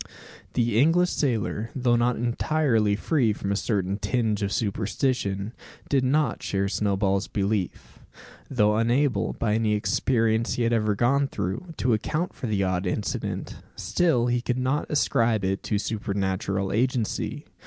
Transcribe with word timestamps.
The 0.53 0.79
English 0.79 1.11
sailor, 1.11 1.69
though 1.75 1.95
not 1.95 2.15
entirely 2.15 2.95
free 2.95 3.33
from 3.33 3.51
a 3.51 3.55
certain 3.55 3.99
tinge 3.99 4.41
of 4.41 4.51
superstition, 4.51 5.53
did 5.89 6.03
not 6.03 6.41
share 6.41 6.67
Snowball's 6.67 7.27
belief. 7.27 7.99
Though 8.49 8.77
unable, 8.77 9.33
by 9.33 9.53
any 9.53 9.73
experience 9.75 10.53
he 10.55 10.63
had 10.63 10.73
ever 10.73 10.95
gone 10.95 11.27
through, 11.27 11.75
to 11.77 11.93
account 11.93 12.33
for 12.33 12.47
the 12.47 12.63
odd 12.63 12.87
incident, 12.87 13.57
still 13.75 14.25
he 14.25 14.41
could 14.41 14.57
not 14.57 14.89
ascribe 14.89 15.45
it 15.45 15.61
to 15.65 15.77
supernatural 15.77 16.71
agency. 16.71 17.45